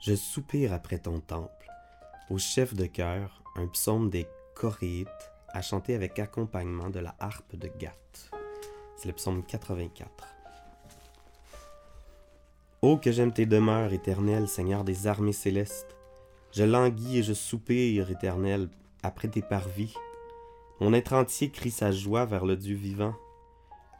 Je 0.00 0.14
soupire 0.14 0.72
après 0.72 0.98
ton 0.98 1.20
temple, 1.20 1.68
au 2.30 2.38
chef 2.38 2.74
de 2.74 2.86
chœur, 2.86 3.42
un 3.56 3.66
psaume 3.66 4.10
des 4.10 4.28
Coréites 4.54 5.32
à 5.48 5.62
chanter 5.62 5.94
avec 5.94 6.18
accompagnement 6.18 6.90
de 6.90 7.00
la 7.00 7.14
harpe 7.18 7.56
de 7.56 7.68
Gath. 7.78 8.30
C'est 8.98 9.06
le 9.06 9.14
psaume 9.14 9.44
84. 9.44 10.10
Ô 12.82 12.96
que 12.96 13.12
j'aime 13.12 13.32
tes 13.32 13.46
demeures, 13.46 13.92
éternel, 13.92 14.48
Seigneur 14.48 14.82
des 14.82 15.06
armées 15.06 15.32
célestes. 15.32 15.96
Je 16.50 16.64
languis 16.64 17.18
et 17.18 17.22
je 17.22 17.32
soupire, 17.32 18.10
éternel, 18.10 18.68
après 19.04 19.28
tes 19.28 19.40
parvis. 19.40 19.94
Mon 20.80 20.92
être 20.92 21.12
entier 21.12 21.50
crie 21.50 21.70
sa 21.70 21.92
joie 21.92 22.24
vers 22.24 22.44
le 22.44 22.56
Dieu 22.56 22.74
vivant. 22.74 23.14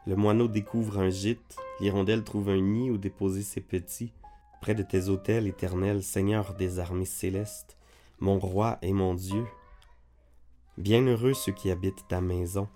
Le 0.05 0.17
moineau 0.17 0.49
découvre 0.49 0.99
un 0.99 1.09
gîte, 1.09 1.55
l'hirondelle 1.79 2.25
trouve 2.25 2.49
un 2.49 2.59
nid 2.59 2.91
où 2.91 2.97
déposer 2.97 3.43
ses 3.43 3.61
petits. 3.61 4.11
Près 4.59 4.75
de 4.75 4.83
tes 4.83 5.07
autels, 5.07 5.47
éternel, 5.47 6.03
Seigneur 6.03 6.55
des 6.55 6.77
armées 6.77 7.05
célestes, 7.05 7.77
mon 8.19 8.37
roi 8.37 8.77
et 8.81 8.91
mon 8.91 9.13
Dieu. 9.13 9.45
Bienheureux 10.77 11.33
ceux 11.33 11.53
qui 11.53 11.71
habitent 11.71 12.05
ta 12.09 12.19
maison, 12.19 12.67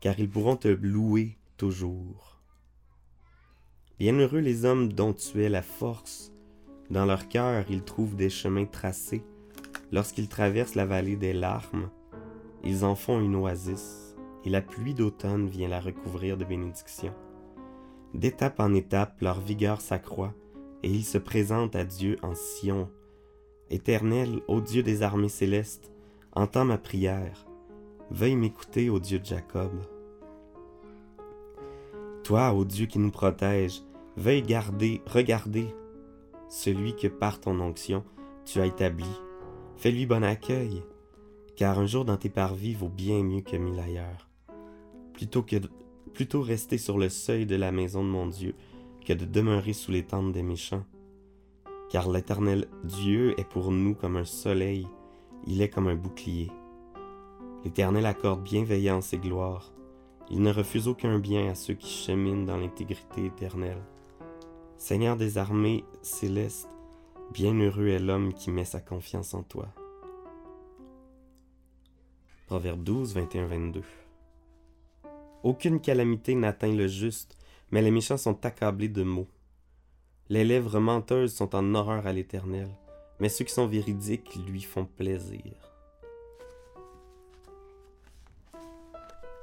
car 0.00 0.20
ils 0.20 0.28
pourront 0.28 0.56
te 0.56 0.68
louer 0.68 1.38
toujours. 1.60 2.40
Bienheureux 3.98 4.38
les 4.38 4.64
hommes 4.64 4.90
dont 4.94 5.12
tu 5.12 5.44
es 5.44 5.50
la 5.50 5.60
force. 5.60 6.32
Dans 6.88 7.04
leur 7.04 7.28
cœur, 7.28 7.66
ils 7.68 7.82
trouvent 7.82 8.16
des 8.16 8.30
chemins 8.30 8.64
tracés. 8.64 9.22
Lorsqu'ils 9.92 10.30
traversent 10.30 10.74
la 10.74 10.86
vallée 10.86 11.16
des 11.16 11.34
larmes, 11.34 11.90
ils 12.64 12.82
en 12.82 12.94
font 12.94 13.20
une 13.20 13.34
oasis, 13.34 14.16
et 14.46 14.48
la 14.48 14.62
pluie 14.62 14.94
d'automne 14.94 15.48
vient 15.48 15.68
la 15.68 15.82
recouvrir 15.82 16.38
de 16.38 16.46
bénédictions. 16.46 17.14
D'étape 18.14 18.58
en 18.58 18.72
étape, 18.72 19.20
leur 19.20 19.38
vigueur 19.38 19.82
s'accroît, 19.82 20.32
et 20.82 20.88
ils 20.88 21.04
se 21.04 21.18
présentent 21.18 21.76
à 21.76 21.84
Dieu 21.84 22.16
en 22.22 22.34
Sion. 22.34 22.88
Éternel, 23.68 24.40
ô 24.48 24.62
Dieu 24.62 24.82
des 24.82 25.02
armées 25.02 25.28
célestes, 25.28 25.92
entends 26.32 26.64
ma 26.64 26.78
prière. 26.78 27.46
Veuille 28.10 28.36
m'écouter, 28.36 28.88
ô 28.88 28.98
Dieu 28.98 29.18
de 29.18 29.26
Jacob. 29.26 29.72
Toi, 32.30 32.52
ô 32.52 32.64
Dieu 32.64 32.86
qui 32.86 33.00
nous 33.00 33.10
protège, 33.10 33.82
Veuille 34.16 34.42
garder, 34.42 35.02
regarder 35.04 35.66
celui 36.48 36.94
que 36.94 37.08
par 37.08 37.40
ton 37.40 37.58
onction 37.58 38.04
tu 38.44 38.60
as 38.60 38.66
établi. 38.66 39.10
Fais-lui 39.74 40.06
bon 40.06 40.22
accueil, 40.22 40.84
car 41.56 41.80
un 41.80 41.86
jour 41.86 42.04
dans 42.04 42.16
tes 42.16 42.28
parvis 42.28 42.74
vaut 42.74 42.88
bien 42.88 43.24
mieux 43.24 43.40
que 43.40 43.56
mille 43.56 43.80
ailleurs. 43.80 44.28
Plutôt, 45.12 45.42
que, 45.42 45.56
plutôt 46.14 46.40
rester 46.40 46.78
sur 46.78 46.98
le 46.98 47.08
seuil 47.08 47.46
de 47.46 47.56
la 47.56 47.72
maison 47.72 48.04
de 48.04 48.10
mon 48.10 48.28
Dieu 48.28 48.54
que 49.04 49.12
de 49.12 49.24
demeurer 49.24 49.72
sous 49.72 49.90
les 49.90 50.04
tentes 50.04 50.30
des 50.30 50.44
méchants. 50.44 50.84
Car 51.90 52.08
l'éternel 52.08 52.68
Dieu 52.84 53.34
est 53.40 53.48
pour 53.48 53.72
nous 53.72 53.96
comme 53.96 54.14
un 54.14 54.24
soleil, 54.24 54.86
il 55.48 55.62
est 55.62 55.68
comme 55.68 55.88
un 55.88 55.96
bouclier. 55.96 56.48
L'Éternel 57.64 58.06
accorde 58.06 58.44
bienveillance 58.44 59.12
et 59.14 59.18
gloire. 59.18 59.72
Il 60.32 60.42
ne 60.42 60.52
refuse 60.52 60.86
aucun 60.86 61.18
bien 61.18 61.50
à 61.50 61.56
ceux 61.56 61.74
qui 61.74 61.90
cheminent 61.90 62.44
dans 62.44 62.56
l'intégrité 62.56 63.26
éternelle. 63.26 63.82
Seigneur 64.76 65.16
des 65.16 65.38
armées 65.38 65.84
célestes, 66.02 66.68
bienheureux 67.32 67.88
est 67.88 67.98
l'homme 67.98 68.32
qui 68.32 68.52
met 68.52 68.64
sa 68.64 68.80
confiance 68.80 69.34
en 69.34 69.42
toi. 69.42 69.68
Proverbe 72.46 72.84
12, 72.84 73.14
21, 73.14 73.46
22. 73.46 73.82
Aucune 75.42 75.80
calamité 75.80 76.36
n'atteint 76.36 76.72
le 76.72 76.86
juste, 76.86 77.36
mais 77.72 77.82
les 77.82 77.90
méchants 77.90 78.16
sont 78.16 78.44
accablés 78.46 78.88
de 78.88 79.02
maux. 79.02 79.28
Les 80.28 80.44
lèvres 80.44 80.78
menteuses 80.78 81.34
sont 81.34 81.56
en 81.56 81.74
horreur 81.74 82.06
à 82.06 82.12
l'Éternel, 82.12 82.68
mais 83.18 83.28
ceux 83.28 83.44
qui 83.44 83.52
sont 83.52 83.66
véridiques 83.66 84.36
lui 84.46 84.62
font 84.62 84.84
plaisir. 84.84 85.69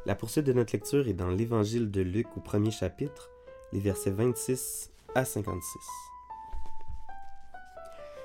La 0.08 0.16
poursuite 0.16 0.46
de 0.46 0.54
notre 0.54 0.72
lecture 0.72 1.10
est 1.10 1.14
dans 1.14 1.28
l'Évangile 1.28 1.92
de 1.92 2.00
Luc 2.00 2.28
au 2.38 2.40
premier 2.40 2.72
chapitre, 2.72 3.30
les 3.74 3.82
versets 3.82 4.10
26 4.10 4.90
56. 5.14 5.80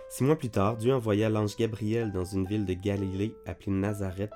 Six 0.09 0.23
mois 0.23 0.39
plus 0.39 0.51
tard, 0.51 0.77
Dieu 0.77 0.95
envoya 0.95 1.29
l'ange 1.29 1.57
Gabriel 1.57 2.13
dans 2.13 2.25
une 2.25 2.47
ville 2.47 2.67
de 2.67 2.75
Galilée 2.75 3.35
appelée 3.47 3.73
Nazareth, 3.73 4.31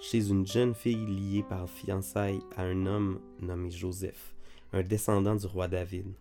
chez 0.00 0.30
une 0.30 0.46
jeune 0.46 0.74
fille 0.74 1.04
liée 1.04 1.44
par 1.46 1.68
fiançailles 1.68 2.40
à 2.56 2.62
un 2.62 2.86
homme 2.86 3.20
nommé 3.42 3.70
Joseph, 3.70 4.34
un 4.72 4.82
descendant 4.82 5.34
du 5.36 5.44
roi 5.44 5.68
David. 5.68 6.14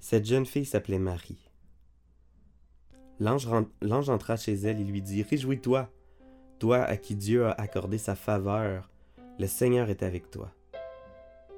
Cette 0.00 0.26
jeune 0.26 0.44
fille 0.44 0.66
s'appelait 0.66 0.98
Marie. 0.98 1.48
L'ange 3.20 4.10
entra 4.10 4.36
chez 4.36 4.52
elle 4.52 4.82
et 4.82 4.84
lui 4.84 5.00
dit 5.00 5.22
Réjouis-toi, 5.22 5.88
toi 6.58 6.82
à 6.82 6.98
qui 6.98 7.16
Dieu 7.16 7.46
a 7.46 7.52
accordé 7.52 7.96
sa 7.96 8.14
faveur, 8.14 8.91
le 9.38 9.46
Seigneur 9.46 9.90
est 9.90 10.02
avec 10.02 10.30
toi. 10.30 10.50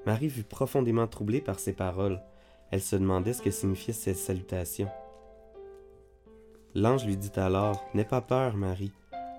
Marie 0.06 0.30
fut 0.30 0.42
profondément 0.42 1.06
troublée 1.06 1.40
par 1.40 1.58
ces 1.58 1.72
paroles 1.72 2.20
elle 2.74 2.82
se 2.82 2.96
demandait 2.96 3.32
ce 3.32 3.40
que 3.40 3.52
signifiaient 3.52 3.92
ces 3.92 4.14
salutations. 4.14 4.90
L'ange 6.74 7.06
lui 7.06 7.16
dit 7.16 7.30
alors, 7.36 7.84
N'aie 7.94 8.04
pas 8.04 8.20
peur, 8.20 8.56
Marie, 8.56 8.90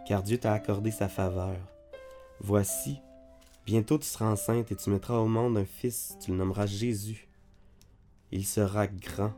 car 0.07 0.23
Dieu 0.23 0.37
t'a 0.37 0.53
accordé 0.53 0.89
sa 0.89 1.09
faveur. 1.09 1.57
Voici, 2.39 3.01
bientôt 3.65 3.97
tu 3.97 4.05
seras 4.05 4.31
enceinte 4.31 4.71
et 4.71 4.75
tu 4.77 4.89
mettras 4.89 5.17
au 5.17 5.27
monde 5.27 5.57
un 5.57 5.65
fils, 5.65 6.17
tu 6.21 6.31
le 6.31 6.37
nommeras 6.37 6.65
Jésus. 6.65 7.27
Il 8.31 8.45
sera 8.45 8.87
grand, 8.87 9.33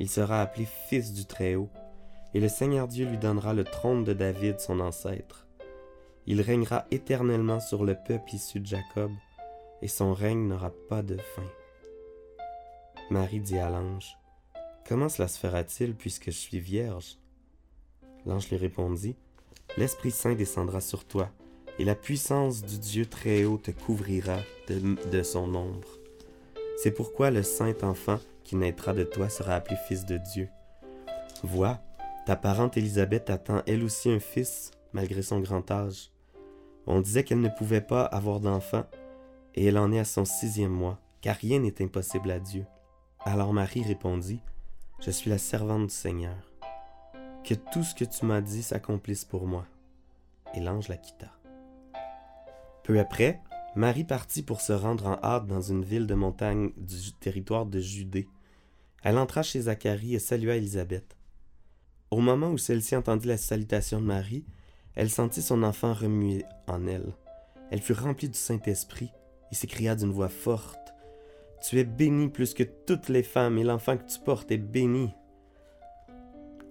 il 0.00 0.10
sera 0.10 0.42
appelé 0.42 0.66
Fils 0.88 1.12
du 1.12 1.24
Très-Haut, 1.24 1.70
et 2.34 2.40
le 2.40 2.48
Seigneur 2.48 2.88
Dieu 2.88 3.06
lui 3.06 3.18
donnera 3.18 3.54
le 3.54 3.62
trône 3.62 4.02
de 4.02 4.12
David, 4.12 4.58
son 4.58 4.80
ancêtre. 4.80 5.46
Il 6.32 6.42
régnera 6.42 6.86
éternellement 6.92 7.58
sur 7.58 7.84
le 7.84 7.96
peuple 7.96 8.36
issu 8.36 8.60
de 8.60 8.66
Jacob, 8.66 9.10
et 9.82 9.88
son 9.88 10.14
règne 10.14 10.46
n'aura 10.46 10.70
pas 10.88 11.02
de 11.02 11.16
fin. 11.16 11.42
Marie 13.10 13.40
dit 13.40 13.58
à 13.58 13.68
l'ange, 13.68 14.16
Comment 14.88 15.08
cela 15.08 15.26
se 15.26 15.40
fera-t-il 15.40 15.92
puisque 15.92 16.26
je 16.26 16.36
suis 16.36 16.60
vierge? 16.60 17.18
L'ange 18.26 18.48
lui 18.48 18.56
répondit, 18.58 19.16
L'Esprit 19.76 20.12
Saint 20.12 20.36
descendra 20.36 20.80
sur 20.80 21.04
toi, 21.04 21.30
et 21.80 21.84
la 21.84 21.96
puissance 21.96 22.62
du 22.62 22.78
Dieu 22.78 23.06
très 23.06 23.42
haut 23.42 23.58
te 23.58 23.72
couvrira 23.72 24.38
de, 24.68 25.10
de 25.10 25.22
son 25.24 25.52
ombre. 25.52 25.98
C'est 26.76 26.92
pourquoi 26.92 27.32
le 27.32 27.42
saint 27.42 27.74
enfant 27.82 28.20
qui 28.44 28.54
naîtra 28.54 28.94
de 28.94 29.02
toi 29.02 29.28
sera 29.28 29.56
appelé 29.56 29.76
fils 29.88 30.06
de 30.06 30.18
Dieu. 30.32 30.48
Vois, 31.42 31.80
ta 32.24 32.36
parente 32.36 32.76
Élisabeth 32.76 33.30
attend 33.30 33.64
elle 33.66 33.82
aussi 33.82 34.12
un 34.12 34.20
fils, 34.20 34.70
malgré 34.92 35.22
son 35.22 35.40
grand 35.40 35.68
âge. 35.72 36.12
On 36.86 37.00
disait 37.00 37.24
qu'elle 37.24 37.40
ne 37.40 37.48
pouvait 37.48 37.80
pas 37.80 38.04
avoir 38.04 38.40
d'enfant, 38.40 38.84
et 39.54 39.66
elle 39.66 39.78
en 39.78 39.92
est 39.92 39.98
à 39.98 40.04
son 40.04 40.24
sixième 40.24 40.72
mois, 40.72 40.98
car 41.20 41.36
rien 41.36 41.60
n'est 41.60 41.82
impossible 41.82 42.30
à 42.30 42.40
Dieu. 42.40 42.64
Alors 43.20 43.52
Marie 43.52 43.82
répondit, 43.82 44.40
Je 45.00 45.10
suis 45.10 45.30
la 45.30 45.38
servante 45.38 45.88
du 45.88 45.94
Seigneur. 45.94 46.50
Que 47.44 47.54
tout 47.54 47.82
ce 47.82 47.94
que 47.94 48.04
tu 48.04 48.24
m'as 48.26 48.40
dit 48.40 48.62
s'accomplisse 48.62 49.24
pour 49.24 49.46
moi. 49.46 49.66
Et 50.54 50.60
l'ange 50.60 50.88
la 50.88 50.96
quitta. 50.96 51.30
Peu 52.82 52.98
après, 52.98 53.40
Marie 53.76 54.04
partit 54.04 54.42
pour 54.42 54.60
se 54.60 54.72
rendre 54.72 55.06
en 55.06 55.18
hâte 55.22 55.46
dans 55.46 55.60
une 55.60 55.84
ville 55.84 56.06
de 56.06 56.14
montagne 56.14 56.72
du 56.76 57.12
territoire 57.12 57.66
de 57.66 57.78
Judée. 57.78 58.28
Elle 59.02 59.16
entra 59.16 59.42
chez 59.42 59.62
Zacharie 59.62 60.14
et 60.14 60.18
salua 60.18 60.56
Élisabeth. 60.56 61.16
Au 62.10 62.20
moment 62.20 62.50
où 62.50 62.58
celle-ci 62.58 62.96
entendit 62.96 63.28
la 63.28 63.36
salutation 63.36 64.00
de 64.00 64.06
Marie, 64.06 64.44
elle 64.94 65.10
sentit 65.10 65.42
son 65.42 65.62
enfant 65.62 65.92
remuer 65.92 66.44
en 66.66 66.86
elle. 66.86 67.14
Elle 67.70 67.80
fut 67.80 67.92
remplie 67.92 68.28
du 68.28 68.38
Saint-Esprit 68.38 69.12
et 69.50 69.54
s'écria 69.54 69.94
d'une 69.94 70.12
voix 70.12 70.28
forte 70.28 70.94
Tu 71.62 71.78
es 71.78 71.84
bénie 71.84 72.28
plus 72.28 72.54
que 72.54 72.62
toutes 72.62 73.08
les 73.08 73.22
femmes, 73.22 73.58
et 73.58 73.64
l'enfant 73.64 73.96
que 73.96 74.10
tu 74.10 74.18
portes 74.20 74.50
est 74.50 74.58
béni. 74.58 75.10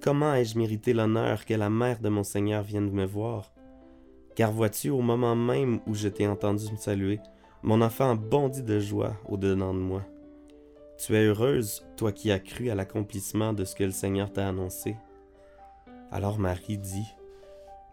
Comment 0.02 0.34
ai-je 0.34 0.58
mérité 0.58 0.94
l'honneur 0.94 1.46
que 1.46 1.54
la 1.54 1.70
mère 1.70 2.00
de 2.00 2.10
mon 2.10 2.24
Seigneur 2.24 2.64
vienne 2.64 2.92
me 2.92 3.06
voir? 3.06 3.54
Car 4.36 4.52
vois-tu, 4.52 4.90
au 4.90 5.02
moment 5.02 5.36
même 5.36 5.82
où 5.88 5.94
je 5.94 6.08
t'ai 6.08 6.28
entendu 6.28 6.72
me 6.72 6.78
saluer, 6.78 7.20
mon 7.64 7.82
enfant 7.82 8.16
bondit 8.16 8.64
de 8.64 8.80
joie 8.80 9.18
au-dedans 9.28 9.74
de 9.74 9.80
moi. 9.80 10.06
Tu 10.98 11.16
es 11.16 11.26
heureuse, 11.26 11.86
toi 11.98 12.12
qui 12.12 12.32
as 12.32 12.40
cru 12.40 12.70
à 12.70 12.76
l'accomplissement 12.76 13.54
de 13.54 13.66
ce 13.66 13.76
que 13.76 13.84
le 13.84 13.92
Seigneur 13.92 14.32
t'a 14.32 14.48
annoncé. 14.48 14.96
Alors 16.12 16.40
Marie 16.40 16.78
dit, 16.78 17.14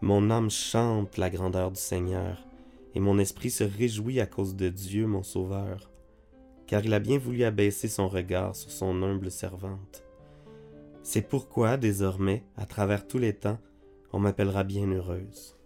Mon 0.01 0.29
âme 0.29 0.51
chante 0.51 1.17
la 1.17 1.31
grandeur 1.31 1.71
du 1.71 1.79
Seigneur, 1.79 2.45
et 2.93 2.99
mon 2.99 3.17
esprit 3.17 3.49
se 3.49 3.63
réjouit 3.63 4.19
à 4.19 4.27
cause 4.27 4.55
de 4.55 4.69
Dieu 4.69 5.07
mon 5.07 5.23
Sauveur, 5.23 5.89
car 6.67 6.85
il 6.85 6.93
a 6.93 6.99
bien 6.99 7.17
voulu 7.17 7.43
abaisser 7.43 7.87
son 7.87 8.07
regard 8.07 8.55
sur 8.55 8.69
son 8.69 9.01
humble 9.01 9.31
servante. 9.31 10.03
C'est 11.01 11.27
pourquoi, 11.27 11.77
désormais, 11.77 12.43
à 12.57 12.67
travers 12.67 13.07
tous 13.07 13.17
les 13.17 13.33
temps, 13.33 13.57
on 14.13 14.19
m'appellera 14.19 14.63
bien 14.63 14.87
heureuse. 14.87 15.57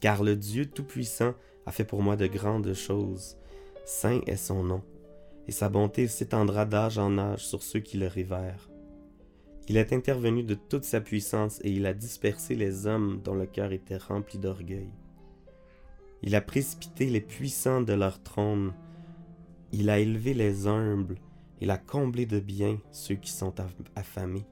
Car 0.00 0.22
le 0.22 0.36
Dieu 0.36 0.66
Tout-Puissant 0.66 1.32
a 1.64 1.72
fait 1.72 1.84
pour 1.84 2.02
moi 2.02 2.16
de 2.16 2.26
grandes 2.26 2.74
choses. 2.74 3.38
Saint 3.86 4.20
est 4.26 4.36
son 4.36 4.62
nom, 4.62 4.82
et 5.46 5.52
sa 5.52 5.70
bonté 5.70 6.06
s'étendra 6.06 6.66
d'âge 6.66 6.98
en 6.98 7.16
âge 7.16 7.46
sur 7.46 7.62
ceux 7.62 7.80
qui 7.80 7.96
le 7.96 8.08
révèrent. 8.08 8.67
Il 9.68 9.76
est 9.76 9.92
intervenu 9.92 10.42
de 10.42 10.54
toute 10.54 10.84
sa 10.84 11.00
puissance 11.00 11.60
et 11.62 11.70
il 11.70 11.84
a 11.86 11.92
dispersé 11.92 12.54
les 12.54 12.86
hommes 12.86 13.20
dont 13.22 13.34
le 13.34 13.46
cœur 13.46 13.72
était 13.72 13.98
rempli 13.98 14.38
d'orgueil. 14.38 14.90
Il 16.22 16.34
a 16.34 16.40
précipité 16.40 17.06
les 17.06 17.20
puissants 17.20 17.82
de 17.82 17.92
leur 17.92 18.22
trône. 18.22 18.72
Il 19.72 19.90
a 19.90 19.98
élevé 19.98 20.32
les 20.32 20.66
humbles. 20.66 21.18
Il 21.60 21.70
a 21.70 21.78
comblé 21.78 22.24
de 22.24 22.40
bien 22.40 22.78
ceux 22.92 23.16
qui 23.16 23.30
sont 23.30 23.54
affamés. 23.94 24.46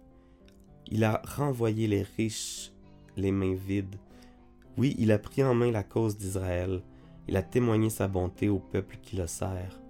Il 0.88 1.02
a 1.02 1.22
renvoyé 1.24 1.88
les 1.88 2.02
riches 2.02 2.72
les 3.16 3.32
mains 3.32 3.54
vides. 3.54 3.96
Oui, 4.76 4.94
il 4.98 5.10
a 5.10 5.18
pris 5.18 5.42
en 5.42 5.54
main 5.54 5.70
la 5.70 5.82
cause 5.82 6.16
d'Israël. 6.16 6.82
Il 7.28 7.36
a 7.36 7.42
témoigné 7.42 7.90
sa 7.90 8.08
bonté 8.08 8.48
au 8.48 8.58
peuple 8.58 8.98
qui 9.02 9.16
le 9.16 9.26
sert, 9.26 9.80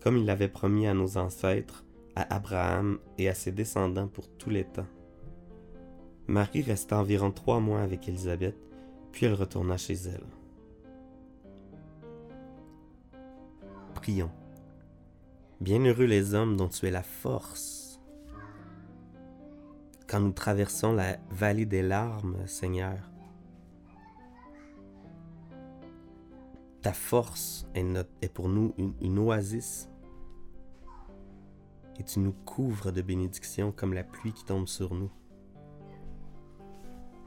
comme 0.00 0.16
il 0.16 0.24
l'avait 0.24 0.48
promis 0.48 0.86
à 0.86 0.94
nos 0.94 1.18
ancêtres, 1.18 1.84
à 2.16 2.34
Abraham 2.34 2.98
et 3.18 3.28
à 3.28 3.34
ses 3.34 3.52
descendants 3.52 4.08
pour 4.08 4.28
tous 4.28 4.50
les 4.50 4.64
temps. 4.64 4.86
Marie 6.26 6.62
resta 6.62 6.98
environ 6.98 7.30
trois 7.30 7.60
mois 7.60 7.80
avec 7.80 8.08
Élisabeth, 8.08 8.56
puis 9.12 9.26
elle 9.26 9.34
retourna 9.34 9.76
chez 9.76 9.94
elle. 9.94 10.24
Prions. 13.94 14.30
Bienheureux 15.60 16.04
les 16.04 16.34
hommes 16.34 16.56
dont 16.56 16.68
tu 16.68 16.86
es 16.86 16.90
la 16.90 17.02
force. 17.02 18.00
Quand 20.06 20.20
nous 20.20 20.32
traversons 20.32 20.92
la 20.92 21.18
vallée 21.30 21.66
des 21.66 21.82
larmes, 21.82 22.46
Seigneur, 22.46 23.10
ta 26.80 26.92
force 26.92 27.66
est, 27.74 28.32
pour 28.32 28.48
nous 28.48 28.72
une 29.00 29.18
oasis 29.18 29.89
et 32.00 32.02
tu 32.02 32.18
nous 32.18 32.32
couvres 32.32 32.92
de 32.92 33.02
bénédictions 33.02 33.72
comme 33.72 33.92
la 33.92 34.02
pluie 34.02 34.32
qui 34.32 34.42
tombe 34.46 34.66
sur 34.66 34.94
nous. 34.94 35.10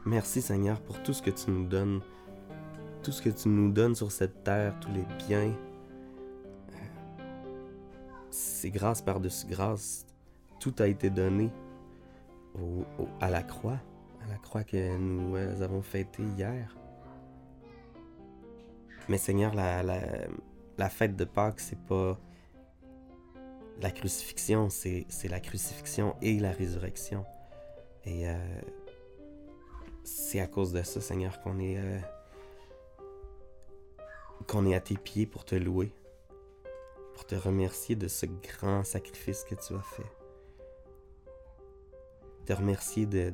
Merci 0.04 0.42
Seigneur 0.42 0.82
pour 0.82 1.02
tout 1.04 1.14
ce 1.14 1.22
que 1.22 1.30
tu 1.30 1.52
nous 1.52 1.68
donnes, 1.68 2.02
tout 3.04 3.12
ce 3.12 3.22
que 3.22 3.30
tu 3.30 3.50
nous 3.50 3.72
donnes 3.72 3.94
sur 3.94 4.12
cette 4.12 4.44
terre, 4.44 4.76
tous 4.82 4.92
les 4.92 5.06
biens. 5.28 5.56
C'est 8.32 8.72
grâce 8.72 9.04
par-dessus 9.04 9.46
grâce, 9.46 10.08
tout 10.60 10.74
a 10.80 10.88
été 10.88 11.12
donné 11.12 11.52
à 13.22 13.30
la 13.30 13.44
croix, 13.44 13.80
à 14.26 14.28
la 14.28 14.38
croix 14.38 14.64
que 14.64 14.98
nous 14.98 15.36
euh, 15.36 15.62
avons 15.62 15.84
fêtée 15.84 16.24
hier. 16.36 16.76
Mais 19.08 19.20
Seigneur, 19.20 19.54
la, 19.54 19.84
la 19.84 20.90
fête 20.90 21.16
de 21.16 21.26
Pâques, 21.26 21.60
c'est 21.60 21.80
pas 21.80 22.18
la 23.84 23.92
crucifixion, 23.92 24.70
c'est 24.70 25.28
la 25.30 25.42
crucifixion 25.42 26.16
et 26.22 26.40
la 26.40 26.52
résurrection. 26.52 27.26
Et 28.06 28.30
euh, 28.30 28.62
c'est 30.06 30.40
à 30.40 30.48
cause 30.48 30.72
de 30.72 30.82
ça, 30.84 31.02
Seigneur, 31.02 31.42
qu'on 31.42 31.60
est, 31.60 31.78
euh, 31.78 32.00
qu'on 34.48 34.66
est 34.66 34.74
à 34.74 34.80
tes 34.80 34.96
pieds 34.96 35.26
pour 35.26 35.44
te 35.44 35.56
louer, 35.56 35.92
pour 37.14 37.26
te 37.26 37.36
remercier 37.36 37.98
de 37.98 38.08
ce 38.08 38.26
grand 38.26 38.86
sacrifice 38.86 39.44
que 39.44 39.56
tu 39.56 39.74
as 39.74 39.82
fait. 39.82 40.12
Te 42.46 42.54
remercier 42.54 43.06
de, 43.06 43.32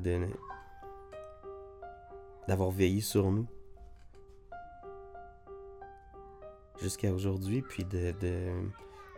d'avoir 2.47 2.71
veillé 2.71 3.01
sur 3.01 3.29
nous 3.29 3.45
jusqu'à 6.81 7.13
aujourd'hui, 7.13 7.61
puis 7.61 7.85
de 7.85 8.15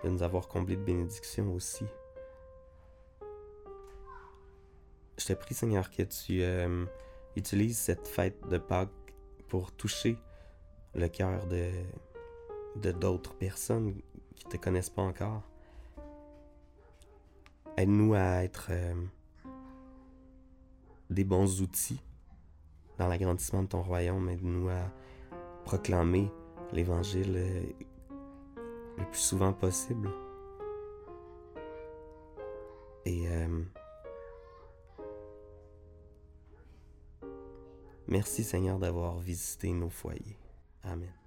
nous 0.09 0.23
avoir 0.23 0.47
comblé 0.47 0.75
de 0.75 0.83
bénédictions 0.83 1.53
aussi. 1.53 1.85
Je 5.17 5.25
te 5.25 5.33
prie, 5.33 5.53
Seigneur, 5.53 5.91
que 5.91 6.03
tu 6.03 6.41
euh, 6.41 6.85
utilises 7.35 7.77
cette 7.77 8.07
fête 8.07 8.47
de 8.47 8.57
Pâques 8.57 8.89
pour 9.47 9.71
toucher 9.71 10.17
le 10.95 11.07
cœur 11.07 11.45
de, 11.47 11.69
de 12.77 12.91
d'autres 12.91 13.35
personnes 13.35 14.01
qui 14.35 14.45
ne 14.45 14.51
te 14.51 14.57
connaissent 14.57 14.89
pas 14.89 15.03
encore. 15.03 15.43
Aide-nous 17.77 18.13
à 18.15 18.43
être 18.43 18.67
euh, 18.71 18.93
des 21.09 21.23
bons 21.23 21.61
outils 21.61 22.01
dans 22.97 23.07
l'agrandissement 23.07 23.63
de 23.63 23.67
ton 23.67 23.81
royaume. 23.81 24.29
Aide-nous 24.29 24.69
à 24.69 24.91
proclamer 25.65 26.31
l'Évangile 26.73 27.35
euh, 27.37 27.63
le 28.97 29.05
plus 29.05 29.19
souvent 29.19 29.53
possible. 29.53 30.09
Et 33.05 33.27
euh, 33.27 33.63
merci 38.07 38.43
Seigneur 38.43 38.79
d'avoir 38.79 39.19
visité 39.19 39.71
nos 39.71 39.89
foyers. 39.89 40.37
Amen. 40.83 41.20